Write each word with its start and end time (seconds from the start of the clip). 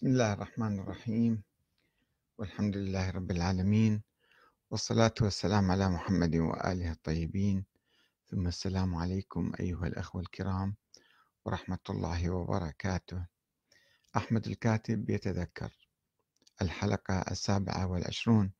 بسم 0.00 0.08
الله 0.08 0.32
الرحمن 0.32 0.78
الرحيم. 0.78 1.42
والحمد 2.38 2.76
لله 2.76 3.10
رب 3.10 3.30
العالمين. 3.30 4.02
والصلاة 4.70 5.14
والسلام 5.20 5.70
على 5.70 5.88
محمد 5.88 6.36
وآله 6.36 6.92
الطيبين. 6.92 7.64
ثم 8.26 8.46
السلام 8.46 8.94
عليكم 8.94 9.52
أيها 9.60 9.86
الأخوة 9.86 10.22
الكرام 10.22 10.76
ورحمة 11.44 11.78
الله 11.90 12.30
وبركاته. 12.30 13.26
أحمد 14.16 14.46
الكاتب 14.46 15.10
يتذكر 15.10 15.72
الحلقة 16.62 17.20
السابعة 17.30 17.86
والعشرون. 17.86 18.52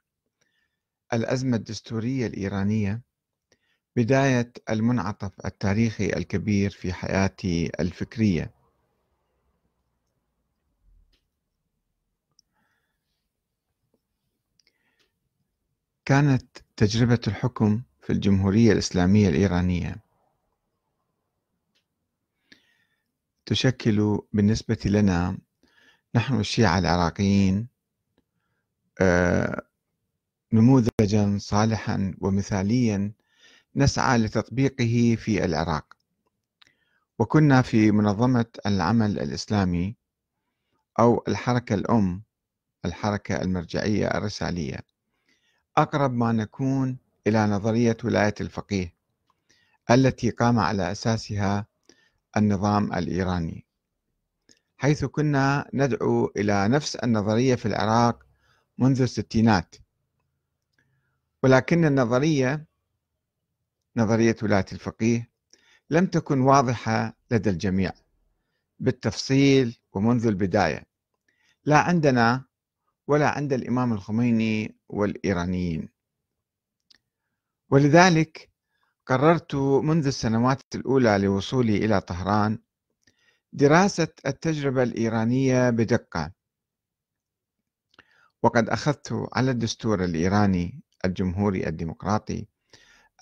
الأزمة 1.13 1.57
الدستورية 1.57 2.27
الإيرانية 2.27 3.03
بداية 3.97 4.53
المنعطف 4.71 5.33
التاريخي 5.47 6.07
الكبير 6.07 6.71
في 6.71 6.93
حياتي 6.93 7.71
الفكرية. 7.81 8.60
كانت 16.11 16.59
تجربة 16.77 17.21
الحكم 17.27 17.83
في 18.01 18.13
الجمهورية 18.13 18.73
الإسلامية 18.73 19.29
الإيرانية 19.29 19.97
تشكل 23.47 24.19
بالنسبة 24.33 24.79
لنا 24.85 25.39
نحن 26.15 26.41
الشيعة 26.41 26.79
العراقيين 26.79 27.69
آه، 29.01 29.63
نموذجا 30.53 31.39
صالحا 31.39 32.15
ومثاليا 32.21 33.13
نسعى 33.77 34.19
لتطبيقه 34.19 35.17
في 35.19 35.45
العراق. 35.45 35.97
وكنا 37.19 37.63
في 37.63 37.91
منظمة 37.91 38.47
العمل 38.67 39.19
الإسلامي 39.19 39.97
أو 40.99 41.25
الحركة 41.29 41.75
الأم 41.75 42.23
الحركة 42.85 43.43
المرجعية 43.43 44.07
الرسالية. 44.07 44.90
أقرب 45.77 46.13
ما 46.13 46.33
نكون 46.33 46.99
إلى 47.27 47.47
نظرية 47.47 47.97
ولاية 48.05 48.35
الفقيه 48.41 48.95
التي 49.91 50.31
قام 50.31 50.59
على 50.59 50.93
أساسها 50.93 51.67
النظام 52.37 52.93
الإيراني. 52.93 53.67
حيث 54.77 55.05
كنا 55.05 55.71
ندعو 55.75 56.33
إلى 56.37 56.69
نفس 56.69 56.97
النظرية 56.97 57.55
في 57.55 57.67
العراق 57.67 58.27
منذ 58.79 59.03
الستينات. 59.03 59.77
ولكن 61.43 61.85
النظرية 61.85 62.67
نظرية 63.97 64.37
ولاية 64.43 64.67
الفقيه 64.73 65.31
لم 65.91 66.07
تكن 66.07 66.41
واضحة 66.41 67.17
لدى 67.31 67.51
الجميع 67.51 67.93
بالتفصيل 68.79 69.79
ومنذ 69.93 70.27
البداية. 70.27 70.87
لا 71.65 71.79
عندنا 71.79 72.45
ولا 73.07 73.29
عند 73.29 73.53
الإمام 73.53 73.93
الخميني 73.93 74.80
والإيرانيين. 74.91 75.89
ولذلك 77.71 78.51
قررت 79.07 79.55
منذ 79.55 80.07
السنوات 80.07 80.63
الأولى 80.75 81.19
لوصولي 81.19 81.77
إلى 81.77 82.01
طهران 82.01 82.59
دراسة 83.53 84.09
التجربة 84.27 84.83
الإيرانية 84.83 85.71
بدقة. 85.71 86.33
وقد 88.43 88.69
أخذت 88.69 89.29
على 89.33 89.51
الدستور 89.51 90.05
الإيراني 90.05 90.83
الجمهوري 91.05 91.67
الديمقراطي 91.67 92.47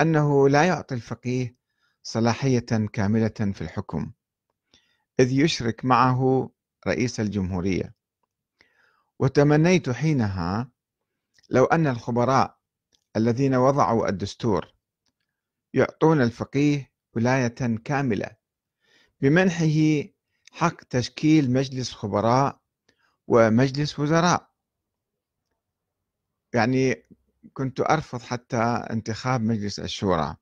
أنه 0.00 0.48
لا 0.48 0.64
يعطي 0.64 0.94
الفقيه 0.94 1.56
صلاحية 2.03 2.88
كاملة 2.92 3.28
في 3.28 3.60
الحكم 3.60 4.12
إذ 5.20 5.32
يشرك 5.32 5.84
معه 5.84 6.50
رئيس 6.86 7.20
الجمهورية. 7.20 7.94
وتمنيت 9.19 9.91
حينها 9.91 10.70
لو 11.50 11.64
أن 11.64 11.86
الخبراء 11.86 12.58
الذين 13.16 13.54
وضعوا 13.54 14.08
الدستور 14.08 14.75
يعطون 15.75 16.22
الفقيه 16.22 16.92
ولاية 17.14 17.76
كاملة 17.84 18.31
بمنحه 19.20 20.08
حق 20.53 20.82
تشكيل 20.84 21.53
مجلس 21.53 21.92
خبراء 21.92 22.60
ومجلس 23.26 23.98
وزراء. 23.98 24.50
يعني 26.54 27.06
كنت 27.53 27.81
أرفض 27.81 28.22
حتى 28.22 28.62
انتخاب 28.91 29.41
مجلس 29.41 29.81
الشورى. 29.81 30.37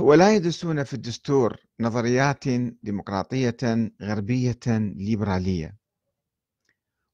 ولا 0.00 0.34
يدسون 0.34 0.84
في 0.84 0.94
الدستور 0.94 1.56
نظريات 1.80 2.48
ديمقراطية 2.82 3.92
غربية 4.02 4.60
ليبرالية. 4.66 5.81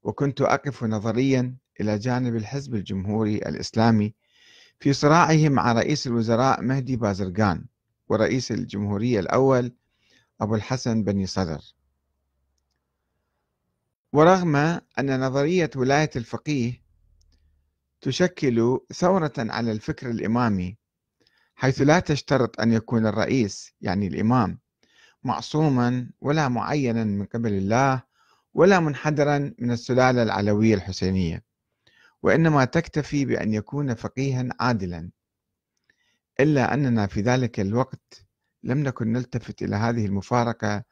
وكنت 0.08 0.40
أقف 0.40 0.84
نظريا 0.84 1.56
إلى 1.80 1.98
جانب 1.98 2.36
الحزب 2.36 2.74
الجمهوري 2.74 3.36
الإسلامي 3.36 4.14
في 4.80 4.92
صراعه 4.92 5.48
مع 5.48 5.72
رئيس 5.72 6.06
الوزراء 6.06 6.62
مهدي 6.62 6.96
بازرقان 6.96 7.64
ورئيس 8.08 8.52
الجمهورية 8.52 9.20
الأول 9.20 9.72
أبو 10.40 10.54
الحسن 10.54 11.04
بني 11.04 11.26
صدر. 11.26 11.60
ورغم 14.12 14.56
أن 14.98 15.20
نظرية 15.20 15.70
ولاية 15.76 16.10
الفقيه 16.16 16.82
تشكل 18.00 18.80
ثورة 18.94 19.32
على 19.38 19.72
الفكر 19.72 20.10
الإمامي 20.10 20.76
حيث 21.54 21.80
لا 21.80 22.00
تشترط 22.00 22.60
أن 22.60 22.72
يكون 22.72 23.06
الرئيس 23.06 23.72
يعني 23.80 24.06
الإمام 24.06 24.58
معصوما 25.24 26.10
ولا 26.20 26.48
معينا 26.48 27.04
من 27.04 27.24
قبل 27.24 27.52
الله 27.52 28.07
ولا 28.54 28.80
منحدرا 28.80 29.54
من 29.58 29.70
السلالة 29.70 30.22
العلوية 30.22 30.74
الحسينية 30.74 31.44
وإنما 32.22 32.64
تكتفي 32.64 33.24
بأن 33.24 33.54
يكون 33.54 33.94
فقيها 33.94 34.48
عادلا. 34.60 35.10
إلا 36.40 36.74
أننا 36.74 37.06
في 37.06 37.20
ذلك 37.20 37.60
الوقت 37.60 38.24
لم 38.62 38.78
نكن 38.78 39.12
نلتفت 39.12 39.62
إلى 39.62 39.76
هذه 39.76 40.06
المفارقة 40.06 40.84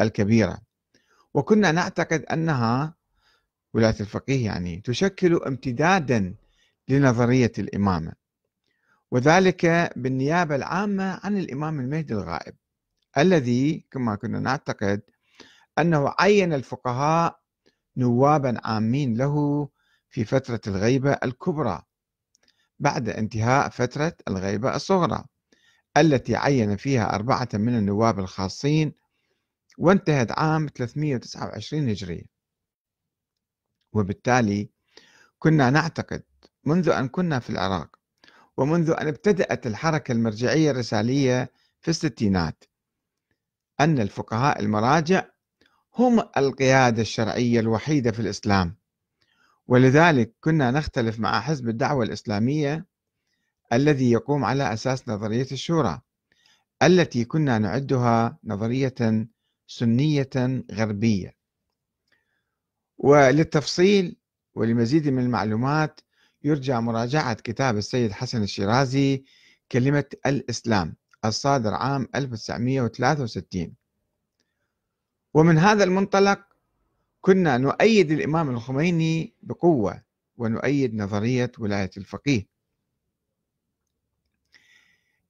الكبيرة. 0.00 0.58
وكنا 1.34 1.72
نعتقد 1.72 2.22
أنها 2.22 2.94
ولاية 3.74 4.00
الفقيه 4.00 4.44
يعني 4.44 4.80
تشكل 4.80 5.34
امتدادا 5.36 6.34
لنظرية 6.88 7.52
الإمامة 7.58 8.12
وذلك 9.10 9.92
بالنيابة 9.96 10.56
العامة 10.56 11.20
عن 11.24 11.36
الإمام 11.38 11.80
المهدي 11.80 12.14
الغائب 12.14 12.54
الذي 13.18 13.86
كما 13.90 14.14
كنا 14.14 14.38
نعتقد 14.40 15.00
أنه 15.78 16.14
عين 16.18 16.52
الفقهاء 16.52 17.40
نوابا 17.96 18.60
عامين 18.64 19.16
له 19.16 19.68
في 20.08 20.24
فترة 20.24 20.60
الغيبة 20.66 21.12
الكبرى 21.12 21.82
بعد 22.78 23.08
انتهاء 23.08 23.68
فترة 23.68 24.16
الغيبة 24.28 24.76
الصغرى 24.76 25.24
التي 25.96 26.36
عين 26.36 26.76
فيها 26.76 27.14
أربعة 27.14 27.48
من 27.54 27.78
النواب 27.78 28.18
الخاصين 28.18 28.92
وانتهت 29.78 30.32
عام 30.38 30.68
329 30.74 31.88
هجرية. 31.88 32.24
وبالتالي 33.92 34.70
كنا 35.38 35.70
نعتقد 35.70 36.22
منذ 36.64 36.88
أن 36.88 37.08
كنا 37.08 37.38
في 37.38 37.50
العراق 37.50 37.96
ومنذ 38.56 38.90
أن 38.90 39.08
ابتدأت 39.08 39.66
الحركة 39.66 40.12
المرجعية 40.12 40.70
الرسالية 40.70 41.52
في 41.80 41.88
الستينات 41.88 42.64
أن 43.80 44.00
الفقهاء 44.00 44.60
المراجع 44.60 45.24
هم 45.98 46.20
القيادة 46.36 47.02
الشرعية 47.02 47.60
الوحيدة 47.60 48.12
في 48.12 48.20
الإسلام. 48.20 48.76
ولذلك 49.66 50.34
كنا 50.40 50.70
نختلف 50.70 51.20
مع 51.20 51.40
حزب 51.40 51.68
الدعوة 51.68 52.04
الإسلامية 52.04 52.86
الذي 53.72 54.10
يقوم 54.10 54.44
على 54.44 54.72
أساس 54.72 55.08
نظرية 55.08 55.46
الشورى 55.52 56.00
التي 56.82 57.24
كنا 57.24 57.58
نعدها 57.58 58.38
نظرية 58.44 59.26
سنية 59.66 60.64
غربية. 60.72 61.36
وللتفصيل 62.98 64.16
ولمزيد 64.54 65.08
من 65.08 65.22
المعلومات 65.22 66.00
يرجى 66.44 66.74
مراجعة 66.74 67.34
كتاب 67.34 67.76
السيد 67.76 68.12
حسن 68.12 68.42
الشيرازي 68.42 69.24
كلمة 69.72 70.04
الإسلام 70.26 70.96
الصادر 71.24 71.74
عام 71.74 72.08
1963 72.14 73.85
ومن 75.36 75.58
هذا 75.58 75.84
المنطلق 75.84 76.40
كنا 77.20 77.58
نؤيد 77.58 78.10
الإمام 78.10 78.50
الخميني 78.50 79.34
بقوة 79.42 80.02
ونؤيد 80.36 80.94
نظرية 80.94 81.52
ولاية 81.58 81.90
الفقيه. 81.96 82.46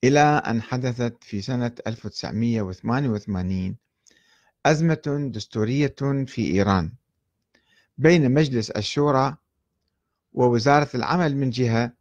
إلى 0.04 0.20
أن 0.20 0.62
حدثت 0.62 1.24
في 1.24 1.42
سنة 1.42 1.72
1988 1.86 3.76
أزمة 4.66 5.30
دستورية 5.34 5.94
في 6.26 6.50
إيران 6.52 6.92
بين 7.98 8.34
مجلس 8.34 8.70
الشورى 8.70 9.36
ووزارة 10.32 10.90
العمل 10.94 11.36
من 11.36 11.50
جهة 11.50 11.92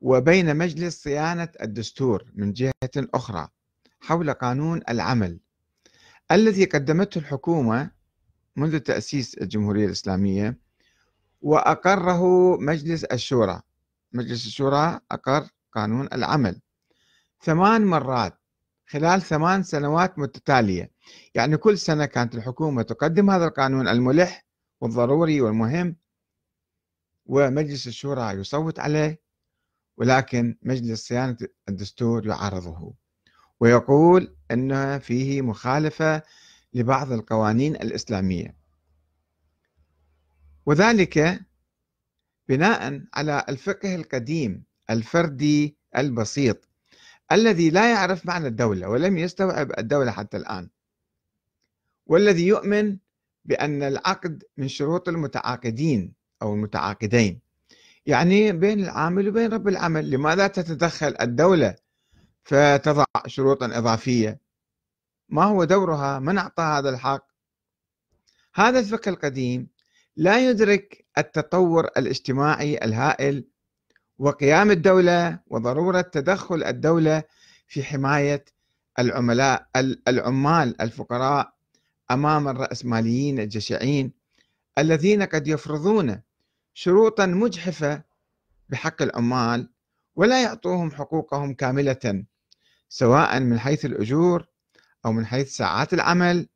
وبين 0.00 0.56
مجلس 0.56 1.02
صيانة 1.02 1.48
الدستور 1.62 2.24
من 2.34 2.52
جهة 2.52 2.72
أخرى 2.96 3.48
حول 4.00 4.30
قانون 4.30 4.80
العمل. 4.88 5.43
الذي 6.32 6.64
قدمته 6.64 7.18
الحكومة 7.18 7.90
منذ 8.56 8.78
تأسيس 8.78 9.34
الجمهورية 9.38 9.86
الإسلامية 9.86 10.58
وأقره 11.42 12.56
مجلس 12.60 13.04
الشورى. 13.04 13.62
مجلس 14.12 14.46
الشورى 14.46 15.00
أقر 15.10 15.48
قانون 15.72 16.08
العمل. 16.12 16.60
ثمان 17.42 17.86
مرات 17.86 18.38
خلال 18.86 19.22
ثمان 19.22 19.62
سنوات 19.62 20.18
متتالية. 20.18 20.90
يعني 21.34 21.56
كل 21.56 21.78
سنة 21.78 22.04
كانت 22.04 22.34
الحكومة 22.34 22.82
تقدم 22.82 23.30
هذا 23.30 23.44
القانون 23.44 23.88
الملح 23.88 24.46
والضروري 24.80 25.40
والمهم 25.40 25.96
ومجلس 27.26 27.86
الشورى 27.86 28.30
يصوت 28.30 28.78
عليه 28.78 29.20
ولكن 29.96 30.56
مجلس 30.62 31.06
صيانة 31.06 31.36
الدستور 31.68 32.26
يعارضه. 32.26 32.94
ويقول 33.60 34.36
أنه 34.50 34.98
فيه 34.98 35.42
مخالفة 35.42 36.22
لبعض 36.74 37.12
القوانين 37.12 37.76
الإسلامية. 37.76 38.56
وذلك 40.66 41.40
بناء 42.48 43.02
على 43.14 43.44
الفقه 43.48 43.94
القديم 43.94 44.64
الفردي 44.90 45.76
البسيط 45.96 46.68
الذي 47.32 47.70
لا 47.70 47.90
يعرف 47.90 48.26
معنى 48.26 48.46
الدولة 48.46 48.88
ولم 48.88 49.18
يستوعب 49.18 49.72
الدولة 49.78 50.10
حتى 50.10 50.36
الآن. 50.36 50.68
والذي 52.06 52.46
يؤمن 52.46 52.98
بأن 53.44 53.82
العقد 53.82 54.44
من 54.56 54.68
شروط 54.68 55.08
المتعاقدين 55.08 56.12
أو 56.42 56.54
المتعاقدين 56.54 57.40
يعني 58.06 58.52
بين 58.52 58.80
العامل 58.80 59.28
وبين 59.28 59.52
رب 59.52 59.68
العمل. 59.68 60.10
لماذا 60.10 60.46
تتدخل 60.46 61.14
الدولة 61.20 61.76
فتضع 62.44 63.04
شروطا 63.26 63.66
إضافية. 63.66 64.40
ما 65.28 65.44
هو 65.44 65.64
دورها؟ 65.64 66.18
من 66.18 66.38
أعطى 66.38 66.62
هذا 66.62 66.90
الحق؟ 66.90 67.26
هذا 68.54 68.78
الفقه 68.78 69.08
القديم 69.08 69.68
لا 70.16 70.50
يدرك 70.50 71.06
التطور 71.18 71.84
الاجتماعي 71.84 72.78
الهائل 72.78 73.44
وقيام 74.18 74.70
الدولة 74.70 75.38
وضرورة 75.46 76.00
تدخل 76.00 76.62
الدولة 76.62 77.22
في 77.68 77.82
حماية 77.82 78.44
العملاء 78.98 79.68
العمال 80.08 80.80
الفقراء 80.80 81.54
أمام 82.10 82.48
الرأسماليين 82.48 83.40
الجشعين 83.40 84.12
الذين 84.78 85.22
قد 85.22 85.48
يفرضون 85.48 86.20
شروطا 86.74 87.26
مجحفة 87.26 88.02
بحق 88.68 89.02
العمال 89.02 89.68
ولا 90.16 90.42
يعطوهم 90.42 90.90
حقوقهم 90.90 91.54
كاملة. 91.54 92.24
سواء 92.94 93.40
من 93.40 93.58
حيث 93.58 93.84
الأجور 93.84 94.46
أو 95.06 95.12
من 95.12 95.26
حيث 95.26 95.56
ساعات 95.56 95.94
العمل 95.94 96.48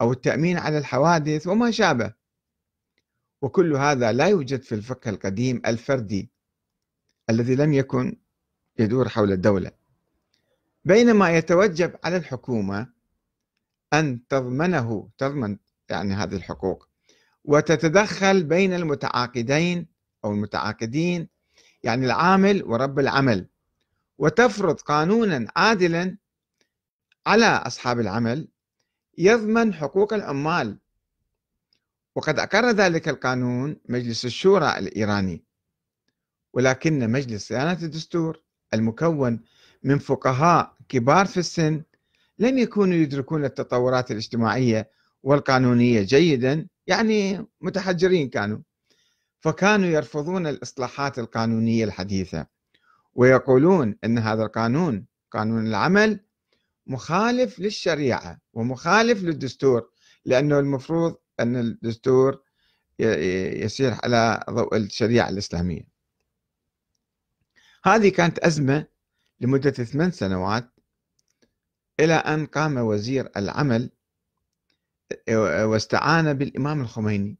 أو 0.00 0.12
التأمين 0.12 0.58
على 0.58 0.78
الحوادث 0.78 1.46
وما 1.46 1.70
شابه. 1.70 2.14
وكل 3.42 3.76
هذا 3.76 4.12
لا 4.12 4.26
يوجد 4.28 4.62
في 4.62 4.74
الفقه 4.74 5.08
القديم 5.08 5.62
الفردي 5.66 6.30
الذي 7.30 7.54
لم 7.54 7.72
يكن 7.72 8.16
يدور 8.78 9.08
حول 9.08 9.32
الدولة. 9.32 9.70
بينما 10.84 11.36
يتوجب 11.36 11.96
على 12.04 12.16
الحكومة 12.16 12.88
أن 13.92 14.26
تضمنه 14.28 15.08
تضمن 15.18 15.58
يعني 15.88 16.14
هذه 16.14 16.36
الحقوق 16.36 16.88
وتتدخل 17.44 18.44
بين 18.44 18.74
المتعاقدين 18.74 19.86
أو 20.24 20.32
المتعاقدين 20.32 21.28
يعني 21.82 22.06
العامل 22.06 22.62
ورب 22.64 22.98
العمل. 22.98 23.48
وتفرض 24.18 24.80
قانونا 24.80 25.46
عادلا 25.56 26.16
على 27.26 27.46
أصحاب 27.46 28.00
العمل 28.00 28.48
يضمن 29.18 29.74
حقوق 29.74 30.12
العمال. 30.12 30.78
وقد 32.14 32.38
أقر 32.38 32.70
ذلك 32.70 33.08
القانون 33.08 33.76
مجلس 33.88 34.24
الشورى 34.24 34.78
الإيراني 34.78 35.44
ولكن 36.52 37.10
مجلس 37.10 37.48
صيانة 37.48 37.78
الدستور 37.82 38.40
المكون 38.74 39.40
من 39.82 39.98
فقهاء 39.98 40.76
كبار 40.88 41.26
في 41.26 41.36
السن 41.36 41.82
لم 42.38 42.58
يكونوا 42.58 42.94
يدركون 42.94 43.44
التطورات 43.44 44.10
الاجتماعية 44.10 44.90
والقانونية 45.22 46.02
جيدا 46.02 46.68
يعني 46.86 47.46
متحجرين 47.60 48.28
كانوا 48.28 48.58
فكانوا 49.40 49.88
يرفضون 49.88 50.46
الإصلاحات 50.46 51.18
القانونية 51.18 51.84
الحديثة. 51.84 52.46
ويقولون 53.14 53.98
أن 54.04 54.18
هذا 54.18 54.42
القانون 54.42 55.06
قانون 55.30 55.66
العمل 55.66 56.20
مخالف 56.86 57.60
للشريعة 57.60 58.40
ومخالف 58.52 59.22
للدستور 59.22 59.90
لأنه 60.24 60.58
المفروض 60.58 61.16
أن 61.40 61.56
الدستور 61.56 62.42
يسير 62.98 63.94
على 64.04 64.44
ضوء 64.50 64.76
الشريعة 64.76 65.28
الإسلامية. 65.28 65.88
هذه 67.84 68.08
كانت 68.08 68.38
أزمة 68.38 68.86
لمدة 69.40 69.70
ثمان 69.70 70.10
سنوات 70.10 70.70
إلى 72.00 72.14
أن 72.14 72.46
قام 72.46 72.76
وزير 72.76 73.30
العمل 73.36 73.90
واستعان 75.64 76.32
بالإمام 76.34 76.80
الخميني 76.80 77.38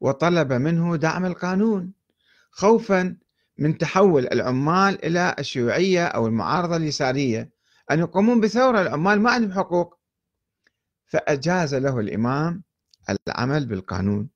وطلب 0.00 0.52
منه 0.52 0.96
دعم 0.96 1.24
القانون 1.24 1.92
خوفا 2.50 3.16
من 3.58 3.78
تحول 3.78 4.26
العمال 4.26 5.04
إلى 5.04 5.36
الشيوعية 5.38 6.06
أو 6.06 6.26
المعارضة 6.26 6.76
اليسارية. 6.76 7.50
أن 7.90 7.98
يقومون 7.98 8.40
بثورة 8.40 8.82
العمال 8.82 9.20
ما 9.20 9.30
عندهم 9.30 9.52
حقوق. 9.52 9.98
فأجاز 11.06 11.74
له 11.74 12.00
الإمام 12.00 12.62
العمل 13.28 13.66
بالقانون. 13.66 14.28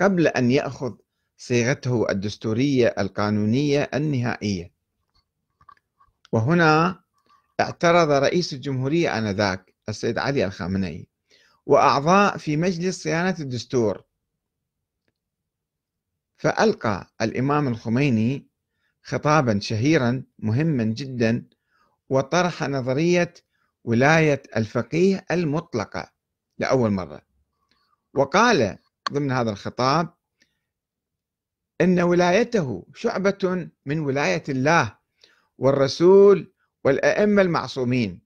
قبل 0.00 0.26
أن 0.26 0.50
يأخذ 0.50 0.94
صيغته 1.36 2.10
الدستورية 2.10 2.94
القانونية 2.98 3.90
النهائية. 3.94 4.72
وهنا 6.32 7.00
اعترض 7.60 8.10
رئيس 8.10 8.52
الجمهورية 8.52 9.18
آنذاك 9.18 9.74
السيد 9.88 10.18
علي 10.18 10.44
الخامنئي. 10.44 11.08
وأعضاء 11.66 12.36
في 12.36 12.56
مجلس 12.56 13.02
صيانة 13.02 13.36
الدستور. 13.40 14.04
فألقى 16.36 17.12
الإمام 17.20 17.68
الخميني 17.68 18.51
خطابا 19.02 19.58
شهيرا 19.58 20.24
مهما 20.38 20.84
جدا 20.84 21.46
وطرح 22.08 22.62
نظرية 22.62 23.34
ولاية 23.84 24.42
الفقيه 24.56 25.24
المطلقة 25.30 26.12
لأول 26.58 26.90
مرة. 26.90 27.22
وقال 28.14 28.78
ضمن 29.12 29.32
هذا 29.32 29.50
الخطاب 29.50 30.14
إن 31.80 32.00
ولايته 32.00 32.86
شعبة 32.94 33.68
من 33.86 33.98
ولاية 33.98 34.42
الله 34.48 34.98
والرسول 35.58 36.52
والأئمة 36.84 37.42
المعصومين 37.42 38.22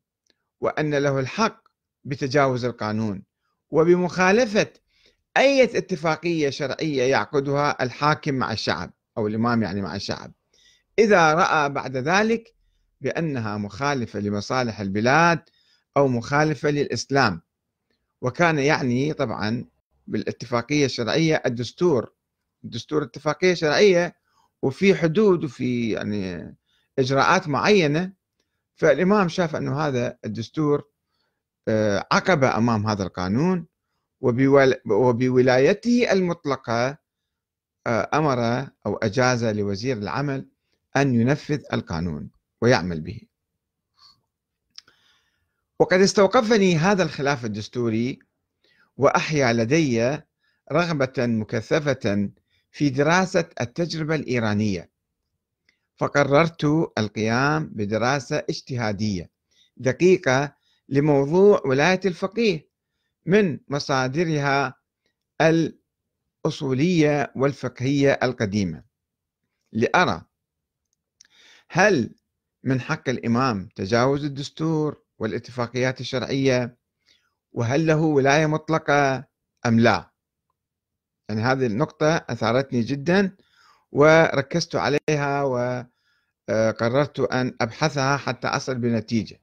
وأن 0.60 0.94
له 0.94 1.20
الحق 1.20 1.68
بتجاوز 2.04 2.64
القانون 2.64 3.22
وبمخالفة 3.70 4.72
أي 5.36 5.62
اتفاقية 5.62 6.50
شرعية 6.50 7.02
يعقدها 7.02 7.82
الحاكم 7.82 8.34
مع 8.34 8.52
الشعب 8.52 8.92
أو 9.18 9.26
الإمام 9.26 9.62
يعني 9.62 9.80
مع 9.82 9.96
الشعب. 9.96 10.32
إذا 10.98 11.34
رأى 11.34 11.68
بعد 11.68 11.96
ذلك 11.96 12.54
بأنها 13.00 13.56
مخالفة 13.56 14.20
لمصالح 14.20 14.80
البلاد 14.80 15.40
أو 15.96 16.08
مخالفة 16.08 16.70
للإسلام. 16.70 17.42
وكان 18.22 18.58
يعني 18.58 19.12
طبعا 19.12 19.64
بالاتفاقية 20.06 20.84
الشرعية 20.84 21.42
الدستور 21.46 22.12
الدستور 22.64 23.02
اتفاقية 23.02 23.54
شرعية 23.54 24.16
وفي 24.62 24.94
حدود 24.94 25.44
وفي 25.44 25.90
يعني 25.90 26.54
إجراءات 26.98 27.48
معينة 27.48 28.12
فالإمام 28.76 29.28
شاف 29.28 29.56
أنه 29.56 29.80
هذا 29.80 30.18
الدستور 30.24 30.84
آه، 31.68 32.06
عقبة 32.12 32.56
أمام 32.56 32.86
هذا 32.86 33.02
القانون 33.02 33.66
وبولايته 34.86 36.12
المطلقة 36.12 36.98
آه، 37.86 38.10
أمر 38.14 38.68
أو 38.86 38.96
أجاز 38.96 39.44
لوزير 39.44 39.96
العمل 39.96 40.48
أن 40.96 41.14
ينفذ 41.14 41.62
القانون 41.72 42.30
ويعمل 42.60 43.00
به. 43.00 43.20
وقد 45.78 46.00
استوقفني 46.00 46.76
هذا 46.76 47.02
الخلاف 47.02 47.44
الدستوري 47.44 48.18
وأحيا 48.96 49.52
لدي 49.52 50.18
رغبة 50.72 51.12
مكثفة 51.18 52.30
في 52.70 52.90
دراسة 52.90 53.48
التجربة 53.60 54.14
الإيرانية. 54.14 54.90
فقررت 55.96 56.64
القيام 56.98 57.66
بدراسة 57.72 58.36
اجتهادية 58.36 59.30
دقيقة 59.76 60.56
لموضوع 60.88 61.62
ولاية 61.64 62.00
الفقيه 62.04 62.68
من 63.26 63.58
مصادرها 63.68 64.74
الأصولية 65.40 67.32
والفقهية 67.36 68.18
القديمة. 68.22 68.84
لأرى 69.72 70.25
هل 71.68 72.14
من 72.64 72.80
حق 72.80 73.08
الإمام 73.08 73.68
تجاوز 73.76 74.24
الدستور 74.24 75.02
والاتفاقيات 75.18 76.00
الشرعية؟ 76.00 76.76
وهل 77.52 77.86
له 77.86 78.00
ولاية 78.00 78.46
مطلقة 78.46 79.24
أم 79.66 79.80
لا؟ 79.80 80.10
يعني 81.28 81.42
هذه 81.42 81.66
النقطة 81.66 82.16
أثارتني 82.16 82.80
جدا 82.80 83.36
وركزت 83.92 84.76
عليها 84.76 85.42
وقررت 85.42 87.20
أن 87.20 87.56
أبحثها 87.60 88.16
حتى 88.16 88.48
أصل 88.48 88.74
بنتيجة 88.74 89.40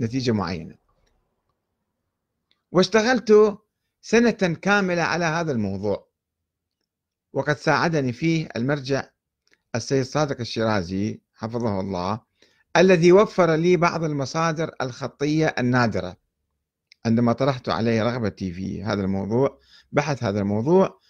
نتيجة 0.00 0.32
معينة. 0.32 0.76
واشتغلت 2.72 3.58
سنة 4.02 4.30
كاملة 4.62 5.02
على 5.02 5.24
هذا 5.24 5.52
الموضوع 5.52 6.08
وقد 7.32 7.56
ساعدني 7.56 8.12
فيه 8.12 8.48
المرجع 8.56 9.08
السيد 9.74 10.02
صادق 10.02 10.40
الشيرازي 10.40 11.20
حفظه 11.40 11.80
الله 11.80 12.20
الذي 12.76 13.12
وفر 13.12 13.54
لي 13.54 13.76
بعض 13.76 14.04
المصادر 14.04 14.70
الخطية 14.82 15.54
النادرة. 15.58 16.16
عندما 17.06 17.32
طرحت 17.32 17.68
عليه 17.68 18.02
رغبتي 18.02 18.52
في 18.52 18.82
هذا 18.82 19.02
الموضوع 19.02 19.58
بحث 19.92 20.24
هذا 20.24 20.40
الموضوع 20.40 21.00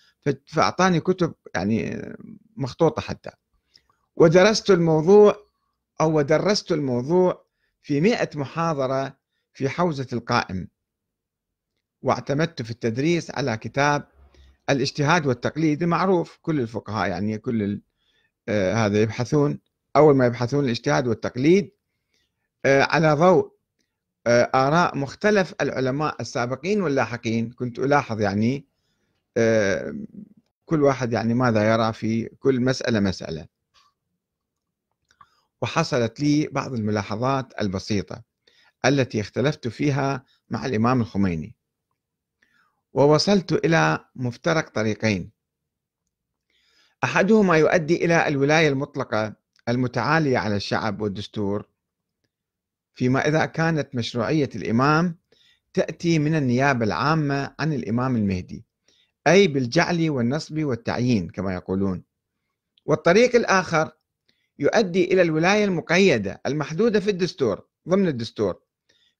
فأعطاني 0.46 1.00
كتب 1.00 1.34
يعني 1.54 2.08
مخطوطة 2.56 3.02
حتى. 3.02 3.30
ودرست 4.16 4.70
الموضوع 4.70 5.36
أو 6.00 6.20
درست 6.20 6.72
الموضوع 6.72 7.44
في 7.82 8.00
مئة 8.00 8.38
محاضرة 8.38 9.16
في 9.52 9.68
حوزة 9.68 10.06
القائم. 10.12 10.68
واعتمدت 12.02 12.62
في 12.62 12.70
التدريس 12.70 13.30
على 13.30 13.56
كتاب 13.56 14.08
الإجتهاد 14.70 15.26
والتقليد 15.26 15.82
المعروف 15.82 16.38
كل 16.42 16.60
الفقهاء 16.60 17.08
يعني 17.08 17.38
كل 17.38 17.80
آه 18.48 18.74
هذا 18.74 19.02
يبحثون. 19.02 19.69
أول 19.96 20.16
ما 20.16 20.26
يبحثون 20.26 20.64
الاجتهاد 20.64 21.06
والتقليد 21.06 21.70
آه 22.64 22.82
على 22.82 23.12
ضوء 23.12 23.52
آه 24.26 24.50
آراء 24.54 24.96
مختلف 24.96 25.54
العلماء 25.60 26.16
السابقين 26.20 26.82
واللاحقين. 26.82 27.52
كنت 27.52 27.78
ألاحظ 27.78 28.20
يعني 28.20 28.66
آه، 29.36 29.94
كل 30.64 30.82
واحد 30.82 31.12
يعني 31.12 31.34
ماذا 31.34 31.72
يرى 31.72 31.92
في 31.92 32.28
كل 32.28 32.60
مسألة 32.60 33.00
مسألة. 33.00 33.46
وحصلت 35.62 36.20
لي 36.20 36.46
بعض 36.52 36.72
الملاحظات 36.72 37.60
البسيطة 37.60 38.22
التي 38.84 39.20
اختلفت 39.20 39.68
فيها 39.68 40.24
مع 40.50 40.66
الإمام 40.66 41.00
الخميني. 41.00 41.54
ووصلت 42.92 43.52
إلى 43.52 44.04
مفترق 44.16 44.68
طريقين. 44.68 45.30
أحدهما 47.04 47.56
يؤدي 47.56 48.04
إلى 48.04 48.28
الولاية 48.28 48.68
المطلقة 48.68 49.34
المتعالية 49.68 50.38
على 50.38 50.56
الشعب 50.56 51.00
والدستور 51.00 51.68
فيما 52.94 53.28
إذا 53.28 53.46
كانت 53.46 53.94
مشروعية 53.94 54.50
الإمام 54.54 55.18
تأتي 55.74 56.18
من 56.18 56.34
النيابة 56.34 56.84
العامة 56.84 57.54
عن 57.58 57.72
الإمام 57.72 58.16
المهدي 58.16 58.64
أي 59.26 59.48
بالجعل 59.48 60.10
والنصب 60.10 60.58
والتعيين 60.58 61.28
كما 61.30 61.54
يقولون. 61.54 62.04
والطريق 62.86 63.36
الآخر 63.36 63.92
يؤدي 64.58 65.04
إلى 65.04 65.22
الولاية 65.22 65.64
المقيدة 65.64 66.40
المحدودة 66.46 67.00
في 67.00 67.10
الدستور 67.10 67.68
ضمن 67.88 68.08
الدستور 68.08 68.60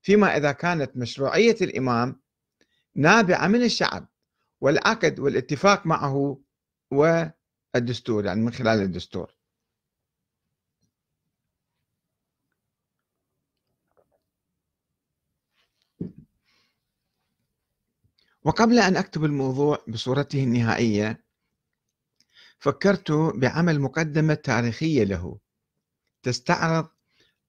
فيما 0.03 0.37
إذا 0.37 0.53
كانت 0.53 0.97
مشروعية 0.97 1.57
الإمام 1.61 2.21
نابعة 2.95 3.47
من 3.47 3.63
الشعب 3.63 4.09
والعقد 4.61 5.21
والاتفاق 5.21 5.87
معه 5.87 6.41
والدستور 6.91 8.25
يعني 8.25 8.41
من 8.41 8.53
خلال 8.53 8.83
الدستور. 8.83 9.40
وقبل 18.45 18.79
أن 18.79 18.97
أكتب 18.97 19.25
الموضوع 19.25 19.79
بصورته 19.89 20.45
النهائية 20.45 21.25
فكرت 22.59 23.13
بعمل 23.13 23.81
مقدمة 23.81 24.35
تاريخية 24.35 25.05
له 25.05 25.39
تستعرض 26.23 26.89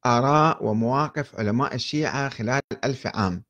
آراء 0.05 0.65
ومواقف 0.65 1.35
علماء 1.39 1.75
الشيعة 1.75 2.29
خلال 2.29 2.61
ألف 2.83 3.07
عام 3.07 3.43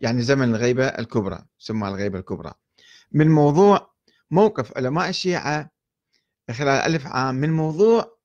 يعني 0.00 0.22
زمن 0.22 0.54
الغيبة 0.54 0.86
الكبرى 0.86 1.44
سمى 1.58 1.88
الغيبة 1.88 2.18
الكبرى. 2.18 2.52
من 3.12 3.30
موضوع 3.30 3.94
موقف 4.30 4.76
علماء 4.76 5.08
الشيعة 5.08 5.70
خلال 6.50 6.68
ألف 6.68 7.06
عام 7.06 7.34
من 7.34 7.52
موضوع 7.52 8.18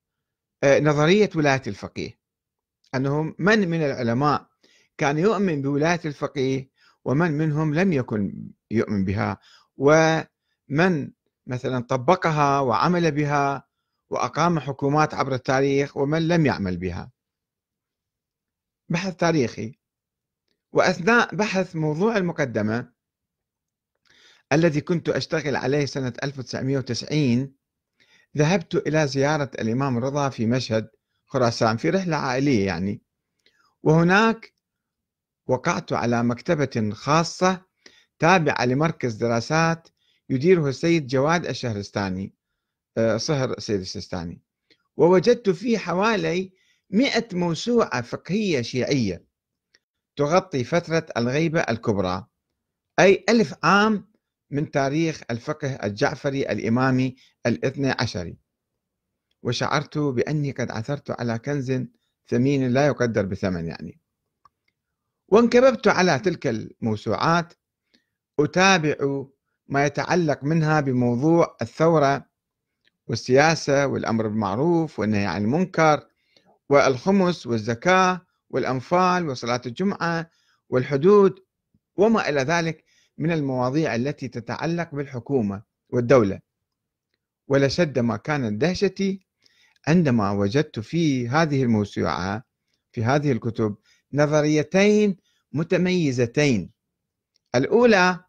آه، 0.64 0.80
نظرية 0.80 1.30
ولاية 1.36 1.62
الفقيه. 1.68 2.20
أنهم 2.96 3.36
من 3.40 3.70
من 3.70 3.82
العلماء 3.82 4.48
كان 4.98 5.18
يؤمن 5.18 5.62
بولاية 5.62 6.02
الفقيه 6.06 6.70
ومن 7.08 7.32
منهم 7.32 7.74
لم 7.74 7.94
يكن 7.94 8.52
يؤمن 8.72 9.06
بها 9.06 9.40
ومن 9.78 11.12
مثلا 11.48 11.80
طبقها 11.80 12.60
وعمل 12.60 13.12
بها 13.12 13.68
وأقام 14.10 14.60
حكومات 14.60 15.14
عبر 15.14 15.34
التاريخ 15.34 15.98
ومن 15.98 16.28
لم 16.28 16.46
يعمل 16.46 16.78
بها. 16.78 17.12
بحث 18.90 19.16
تاريخي. 19.16 19.80
وأثناء 20.72 21.36
بحث 21.36 21.76
موضوع 21.76 22.18
المقدمة 22.18 22.94
الذي 24.54 24.82
كنت 24.82 25.10
أشتغل 25.10 25.56
عليه 25.56 25.86
سنة 25.86 26.14
1990 26.24 27.56
ذهبت 28.38 28.76
إلى 28.76 29.08
زيارة 29.08 29.52
الإمام 29.60 29.98
رضا 29.98 30.30
في 30.30 30.46
مشهد 30.46 30.90
خراسان 31.26 31.78
في 31.78 31.90
رحلة 31.90 32.16
عائلية 32.16 32.66
يعني. 32.66 33.02
وهناك 33.84 34.57
وقعت 35.48 35.94
على 35.94 36.24
مكتبة 36.24 36.92
خاصة 36.94 37.66
تابعة 38.20 38.66
لمركز 38.66 39.14
دراسات 39.14 39.88
يديره 40.30 40.70
السيد 40.70 41.08
جواد 41.08 41.46
الشهرستاني 41.46 42.34
آه، 42.98 43.18
صهر 43.18 43.52
السيد 43.52 43.80
السيستاني 43.80 44.42
ووجدت 44.98 45.50
فيه 45.50 45.78
حوالي 45.78 46.52
مئة 46.90 47.28
موسوعة 47.34 48.02
فقهية 48.02 48.62
شيعية 48.62 49.26
تغطي 50.16 50.64
فترة 50.64 51.06
الغيبة 51.18 51.60
الكبرى 51.60 52.28
أي 53.00 53.26
ألف 53.30 53.56
عام 53.64 54.12
من 54.52 54.72
تاريخ 54.72 55.22
الفقه 55.32 55.68
الجعفري 55.76 56.52
الإمامي 56.52 57.16
الاثنى 57.46 57.96
عشري 58.00 58.38
وشعرت 59.44 59.98
بأني 59.98 60.52
قد 60.52 60.72
عثرت 60.72 61.22
على 61.22 61.40
كنز 61.40 61.84
ثمين 62.28 62.68
لا 62.68 62.88
يقدر 62.88 63.26
بثمن 63.26 63.68
يعني. 63.68 64.00
وانكببت 65.28 65.88
على 65.88 66.20
تلك 66.20 66.48
الموسوعات 66.48 67.54
أتابع 68.40 69.26
ما 69.68 69.86
يتعلق 69.86 70.44
منها 70.44 70.80
بموضوع 70.80 71.58
الثورة 71.62 72.26
والسياسة 73.08 73.88
والأمر 73.88 74.28
بالمعروف 74.28 75.00
والنهي 75.00 75.26
عن 75.26 75.44
المنكر 75.44 76.08
والخمس 76.70 77.48
والزكاة 77.48 78.22
والأنفال 78.50 79.30
وصلاة 79.30 79.62
الجمعة 79.66 80.30
والحدود 80.70 81.40
وما 81.98 82.30
إلى 82.30 82.42
ذلك 82.42 82.84
من 83.18 83.32
المواضيع 83.32 83.96
التي 83.96 84.28
تتعلق 84.28 84.96
بالحكومة 84.96 85.64
والدولة. 85.90 86.40
ولشد 87.48 88.00
ما 88.00 88.18
كانت 88.18 88.62
دهشتي 88.62 89.28
عندما 89.88 90.32
وجدت 90.32 90.80
في 90.80 91.30
هذه 91.30 91.64
الموسوعة 91.64 92.44
في 92.92 93.04
هذه 93.04 93.32
الكتب 93.32 93.76
نظريتين 94.14 95.18
متميزتين. 95.52 96.72
الأولى 97.56 98.24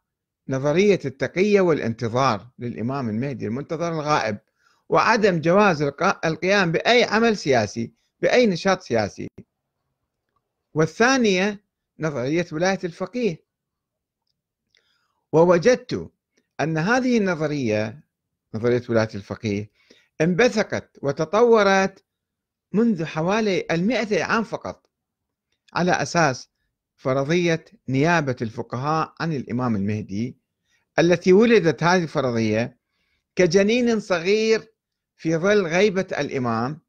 نظرية 0.49 1.01
التقية 1.05 1.61
والانتظار 1.61 2.49
للإمام 2.59 3.09
المهدي 3.09 3.47
المنتظر 3.47 3.93
الغائب 3.93 4.39
وعدم 4.89 5.41
جواز 5.41 5.83
القيام 6.25 6.73
بأي 6.73 7.05
عمل 7.05 7.37
سياسي 7.37 7.93
بأي 8.21 8.47
نشاط 8.47 8.83
سياسي. 8.83 9.29
والثانية 10.75 11.65
نظرية 11.99 12.47
ولاية 12.53 12.79
الفقيه. 12.85 13.45
ووجدت 15.33 16.11
أن 16.61 16.79
هذه 16.79 17.19
النظرية 17.19 18.01
نظرية 18.55 18.83
ولاية 18.89 19.15
الفقيه 19.15 19.71
انبثقت 20.21 20.99
وتطورت 21.03 22.05
منذ 22.73 23.05
حوالي 23.05 23.67
المئة 23.71 24.25
عام 24.25 24.45
فقط. 24.45 24.88
على 25.75 25.93
أساس 25.93 26.49
فرضية 26.97 27.65
نيابة 27.89 28.37
الفقهاء 28.43 29.15
عن 29.21 29.33
الإمام 29.33 29.77
المهدي 29.77 30.37
التي 30.99 31.33
ولدت 31.33 31.83
هذه 31.83 32.03
الفرضية 32.03 32.79
كجنين 33.37 34.01
صغير 34.01 34.73
في 35.17 35.37
ظل 35.37 35.67
غيبة 35.67 36.07
الإمام 36.19 36.81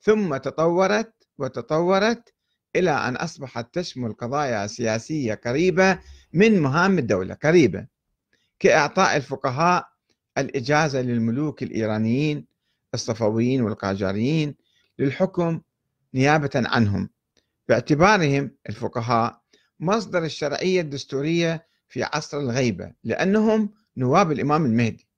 ثم 0.00 0.36
تطورت 0.36 1.12
وتطورت 1.38 2.34
إلى 2.76 2.90
أن 2.90 3.16
أصبحت 3.16 3.74
تشمل 3.74 4.12
قضايا 4.12 4.66
سياسية 4.66 5.34
قريبة 5.34 5.98
من 6.32 6.60
مهام 6.60 6.98
الدولة 6.98 7.34
قريبة 7.34 7.86
كإعطاء 8.58 9.16
الفقهاء 9.16 9.88
الإجازة 10.38 11.00
للملوك 11.00 11.62
الإيرانيين 11.62 12.46
الصفويين 12.94 13.62
والقاجاريين 13.62 14.54
للحكم 14.98 15.60
نيابة 16.14 16.50
عنهم. 16.54 17.10
باعتبارهم 17.68 18.50
الفقهاء 18.68 19.42
مصدر 19.80 20.24
الشرعية 20.24 20.80
الدستورية 20.80 21.66
في 21.88 22.02
عصر 22.02 22.38
الغيبة 22.38 22.92
لأنهم 23.04 23.74
نواب 23.96 24.32
الإمام 24.32 24.64
المهدي. 24.66 25.08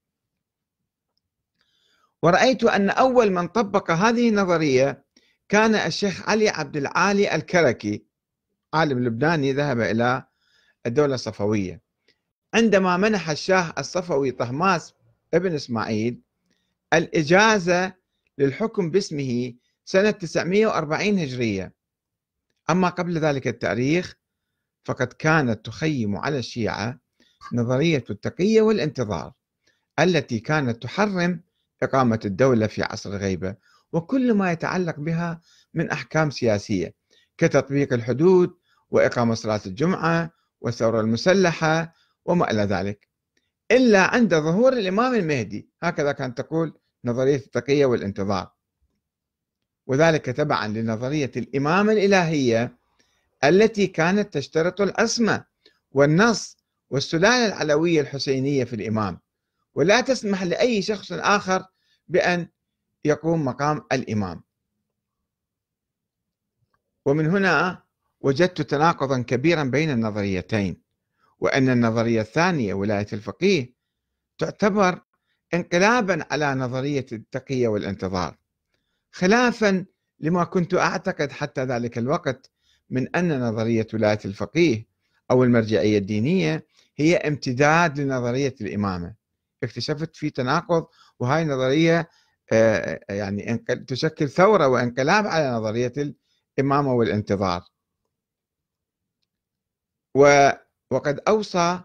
ورأيت 2.23 2.65
أن 2.65 2.91
أول 2.91 3.31
من 3.31 3.49
طبق 3.49 3.91
هذه 3.91 4.29
النظرية 4.29 5.05
كان 5.49 5.75
الشيخ 5.75 6.29
علي 6.29 6.49
عبد 6.49 6.77
العالي 6.77 7.35
الكركي 7.35 8.05
عالم 8.75 9.05
لبناني 9.05 9.53
ذهب 9.53 9.81
إلى 9.81 10.27
الدولة 10.87 11.15
الصفوية. 11.15 11.83
عندما 12.55 12.97
منح 12.97 13.31
الشاه 13.31 13.75
الصفوي 13.79 14.31
طهماس 14.31 14.95
ابن 15.35 15.55
إسماعيل 15.55 16.21
الإجازة 16.95 17.95
للحكم 18.39 18.91
باسمه 18.91 19.55
سنة 19.85 20.11
940 20.11 21.19
هجرية. 21.19 21.73
أما 22.71 22.89
قبل 22.89 23.19
ذلك 23.19 23.49
التاريخ 23.49 24.15
فقد 24.85 25.13
كانت 25.13 25.67
تخيم 25.67 26.17
على 26.17 26.39
الشيعة 26.39 27.01
نظرية 27.53 28.05
التقية 28.11 28.63
والانتظار 28.63 29.33
التي 29.99 30.41
كانت 30.41 30.83
تحرم 30.83 31.43
إقامة 31.83 32.21
الدولة 32.25 32.67
في 32.67 32.83
عصر 32.83 33.11
الغيبة 33.11 33.57
وكل 33.93 34.35
ما 34.35 34.53
يتعلق 34.53 35.01
بها 35.01 35.41
من 35.75 35.91
أحكام 35.91 36.31
سياسية 36.31 36.95
كتطبيق 37.39 37.93
الحدود 37.93 38.55
وإقامة 38.91 39.35
صلاة 39.35 39.61
الجمعة 39.67 40.31
والثورة 40.61 41.01
المسلحة 41.01 41.95
وما 42.25 42.51
إلى 42.51 42.63
ذلك. 42.63 43.09
إلا 43.71 44.03
عند 44.03 44.35
ظهور 44.35 44.73
الإمام 44.73 45.15
المهدي 45.15 45.71
هكذا 45.83 46.13
كانت 46.13 46.39
تقول 46.39 46.79
نظرية 47.05 47.37
التقية 47.37 47.87
والانتظار. 47.87 48.56
وذلك 49.87 50.25
تبعا 50.25 50.69
لنظرية 50.69 51.31
الإمامة 51.37 51.93
الإلهية 51.93 52.79
التي 53.45 53.87
كانت 53.87 54.35
تشترط 54.35 54.81
العصمة 54.81 55.45
والنص 55.93 56.57
والسلالة 56.91 57.47
العلوية 57.47 58.01
الحسينية 58.01 58.65
في 58.65 58.77
الإمام. 58.77 59.21
ولا 59.75 60.01
تسمح 60.01 60.43
لأي 60.43 60.83
شخص 60.83 61.13
آخر 61.13 61.65
بأن 62.09 62.49
يقوم 63.05 63.45
مقام 63.45 63.83
الإمام. 63.93 64.43
ومن 67.07 67.27
هنا 67.27 67.83
وجدت 68.21 68.63
تناقضا 68.63 69.23
كبيرا 69.23 69.65
بين 69.65 69.91
النظريتين 69.91 70.83
وأن 71.39 71.69
النظرية 71.69 72.21
الثانية 72.21 72.75
ولاية 72.75 73.07
الفقيه 73.13 73.75
تعتبر 74.39 75.01
انقلابا 75.55 76.27
على 76.31 76.55
نظرية 76.55 77.07
التقية 77.13 77.69
والانتظار. 77.69 78.37
خلافا 79.17 79.85
لما 80.21 80.45
كنت 80.45 80.75
أعتقد 80.75 81.33
حتى 81.33 81.65
ذلك 81.65 81.99
الوقت 81.99 82.51
من 82.91 83.17
أن 83.17 83.41
نظرية 83.41 83.87
ولاية 83.95 84.19
الفقيه 84.25 84.87
أو 85.31 85.45
المرجعية 85.45 85.99
الدينية 85.99 86.67
هي 86.97 87.17
امتداد 87.17 88.01
لنظرية 88.01 88.55
الإمامة. 88.61 89.15
اكتشفت 89.63 90.17
في 90.17 90.31
تناقض 90.31 90.87
وهاي 91.19 91.45
نظرية 91.45 92.09
آه، 92.53 93.01
يعني 93.09 93.59
تشكل 93.89 94.29
ثورة 94.29 94.69
وانقلاب 94.69 95.27
على 95.27 95.51
نظرية 95.51 95.93
الإمامة 96.59 96.95
والانتظار. 96.95 97.63
وقد 100.91 101.21
أوصى 101.29 101.81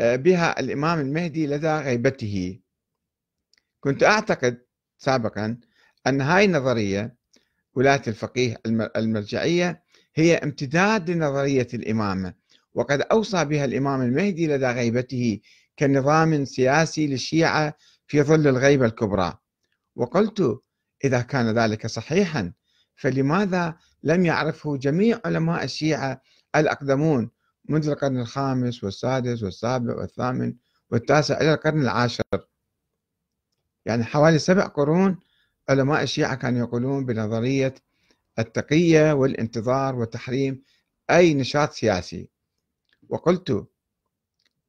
آه، 0.00 0.16
بها 0.16 0.60
الإمام 0.60 1.00
المهدي 1.00 1.46
لدى 1.46 1.68
غيبته. 1.76 2.60
كنت 3.80 4.02
أعتقد 4.02 4.66
سابقا 4.98 5.58
أن 6.06 6.20
هاي 6.20 6.44
النظرية 6.44 7.16
ولاية 7.74 8.02
الفقيه 8.08 8.56
المرجعية 8.96 9.82
هي 10.14 10.34
امتداد 10.36 11.10
لنظرية 11.10 11.68
الإمامة. 11.74 12.34
وقد 12.74 13.00
أوصى 13.00 13.44
بها 13.44 13.64
الإمام 13.64 14.02
المهدي 14.02 14.46
لدى 14.46 14.66
غيبته 14.66 15.40
كنظام 15.78 16.44
سياسي 16.44 17.06
للشيعة 17.06 17.76
في 18.06 18.22
ظل 18.22 18.48
الغيبة 18.48 18.86
الكبرى. 18.86 19.38
وقلت 19.96 20.60
إذا 21.04 21.20
كان 21.20 21.58
ذلك 21.58 21.86
صحيحا 21.86 22.52
فلماذا 22.96 23.76
لم 24.02 24.26
يعرفه 24.26 24.76
جميع 24.76 25.20
علماء 25.24 25.64
الشيعة 25.64 26.22
الأقدمون 26.56 27.30
منذ 27.68 27.88
القرن 27.88 28.20
الخامس 28.20 28.84
والسادس 28.84 29.42
والسابع 29.42 29.94
والثامن 29.94 30.54
والتاسع 30.90 31.40
إلى 31.40 31.54
القرن 31.54 31.82
العاشر؟ 31.82 32.22
يعني 33.86 34.04
حوالي 34.04 34.38
سبع 34.38 34.66
قرون 34.66 35.18
علماء 35.68 36.02
الشيعة 36.02 36.34
كانوا 36.34 36.58
يقولون 36.58 37.06
بنظرية 37.06 37.74
التقية 38.38 39.12
والانتظار 39.12 39.96
وتحريم 39.96 40.62
أي 41.10 41.34
نشاط 41.34 41.72
سياسي. 41.72 42.28
وقلت 43.08 43.66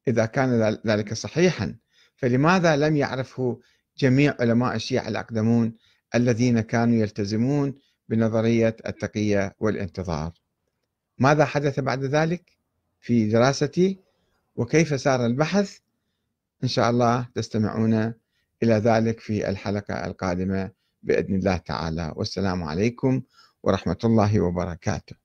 إذا 0.08 0.26
كان 0.26 0.78
ذلك 0.86 1.14
صحيحا 1.14 1.76
فلماذا 2.16 2.76
لم 2.76 2.96
يعرفه 2.96 3.60
جميع 3.98 4.34
علماء 4.40 4.76
الشيعة 4.76 5.08
الأقدمون 5.08 5.74
الذين 6.14 6.60
كانوا 6.60 6.96
يلتزمون 6.96 7.74
بنظرية 8.08 8.76
التقية 8.86 9.54
والانتظار؟ 9.60 10.32
ماذا 11.18 11.44
حدث 11.44 11.80
بعد 11.80 12.04
ذلك 12.04 12.52
في 13.00 13.28
دراستي؟ 13.28 13.98
وكيف 14.56 15.00
سار 15.00 15.26
البحث؟ 15.26 15.78
إن 16.62 16.68
شاء 16.68 16.90
الله 16.90 17.28
تستمعون 17.34 17.94
إلى 18.62 18.74
ذلك 18.74 19.20
في 19.20 19.48
الحلقة 19.48 20.06
القادمة 20.06 20.70
بإذن 21.08 21.34
الله 21.34 21.56
تعالى. 21.56 22.12
والسلام 22.16 22.64
عليكم 22.64 23.22
ورحمة 23.62 24.02
الله 24.04 24.40
وبركاته. 24.40 25.16